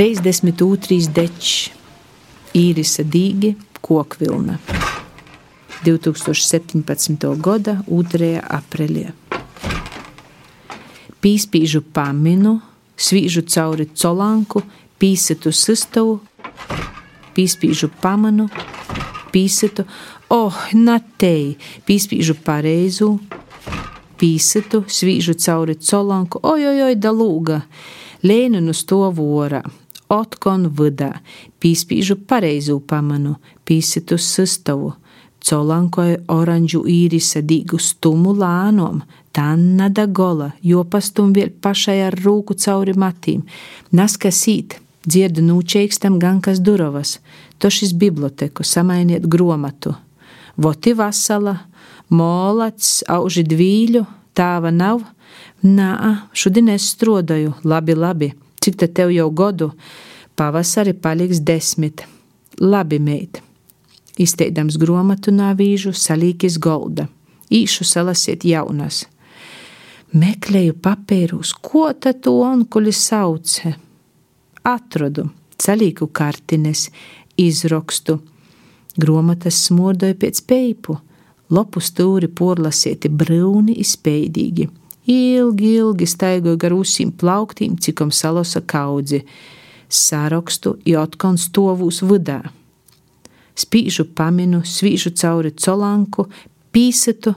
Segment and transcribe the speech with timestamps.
[0.00, 1.10] 32.
[1.12, 1.68] dečs,
[2.56, 3.50] īrisa dīgi,
[3.84, 4.54] kokvilna.
[5.84, 7.26] 2017.
[7.44, 8.30] gada 2.
[8.40, 9.02] aprīlī.
[11.20, 12.54] Pīspīžu paminu,
[12.96, 14.62] svīžu cauri colanku,
[14.96, 16.16] pīsitu sistavu,
[17.36, 18.48] pīspīžu pamanu,
[19.34, 19.84] pīsitu,
[20.32, 23.10] oh, natei, pīspīžu pareizu,
[24.16, 27.60] pīsitu, svīžu cauri colanku, oj, oj, oj, dalūga,
[28.24, 29.60] lēnu no stovora,
[30.10, 31.12] otkon vidā,
[31.62, 34.92] pīspīžu pareizu pamanu, pīsitu sistavu,
[35.40, 39.00] colankoja oranžu īrisa dīgu stumu lānom,
[39.32, 43.46] tā nada gola, jo pastum vēl pašai ar rūku cauri matīm,
[43.96, 47.18] naskasīt, dzirdu nūčeikstam gan kas durovas,
[47.58, 49.94] to šis biblioteku samainiet gromatu.
[50.60, 51.56] Voti vasala,
[52.10, 54.04] molats, auži dvīļu,
[54.36, 55.06] tāva nav,
[55.64, 59.70] nā, šodien es strodoju, labi, labi, cik te tev jau godu,
[60.36, 62.04] pavasari paliks desmit,
[62.60, 63.40] labi meit.
[64.20, 67.06] Izteidams gromatu nāvīžu, salīkis golda,
[67.50, 69.06] īšu salasiet jaunas.
[70.10, 73.70] Meklēju papīrus, ko tad to onkuļi sauce?
[74.66, 75.28] Atradu,
[75.60, 76.88] salīku kartines,
[77.38, 78.18] izrakstu.
[79.00, 80.98] Gromatas smordoja pēc peipu,
[81.54, 84.66] lopu stūri porlasieti brūni izpeidīgi.
[85.10, 89.24] Ilgi, ilgi staigoja gar usīm plauktīm, cikom salosa kaudzi.
[89.90, 92.44] Sārakstu jotkon stovūs vidā.
[93.58, 96.28] Spīžu paminu, svīžu cauri colanku,
[96.70, 97.34] pīsatu,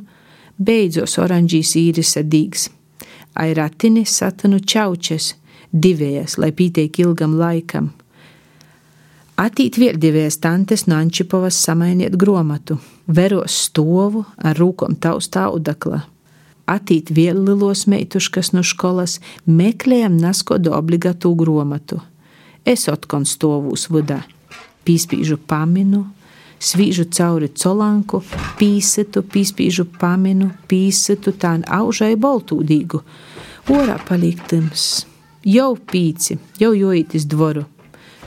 [0.62, 2.70] beidzos oranžīs īrisa dīgs.
[3.42, 5.34] Airatini satanu čaučes,
[5.74, 7.90] divējas, lai pīteik ilgam laikam.
[9.42, 12.78] Atīt vēl divējas tantes no Ančipovas samainiet gromatu,
[13.10, 16.04] veros stovu ar rūkom taustā udakla.
[16.70, 22.00] Atīt vēl lilos meituškas no skolas, meklējam naskodu obligātu gromatu.
[22.64, 24.22] Es otkon stovūs vidā,
[24.88, 26.06] pīspīžu paminu,
[26.64, 28.22] svīžu cauri colanku,
[28.60, 33.02] pīsitu, pīspīžu paminu, pīsitu tā aužai boltūdīgu.
[33.74, 35.06] Orā paliek tims,
[35.44, 37.66] jau pīci, jau joītis dvoru.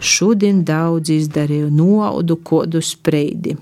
[0.00, 3.56] Šodien daudz izdarīju, noaudu kodu spreidi.